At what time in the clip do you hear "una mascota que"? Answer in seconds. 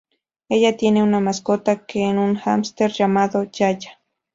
1.03-2.09